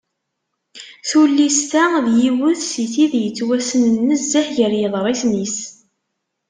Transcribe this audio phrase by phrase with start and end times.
[1.09, 5.57] Tullist-a d yiwet si tid yettwassnen nezzeh gar yeḍrisen-is.